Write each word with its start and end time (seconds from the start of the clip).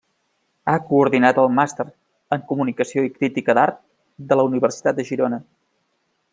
Ha 0.71 0.77
coordinat 0.85 1.39
el 1.41 1.49
Màster 1.57 1.85
en 2.37 2.41
Comunicació 2.53 3.05
i 3.09 3.13
Crítica 3.19 3.57
d'Art 3.61 3.79
de 4.33 4.41
la 4.41 4.47
Universitat 4.51 4.99
de 5.03 5.07
Girona. 5.13 5.41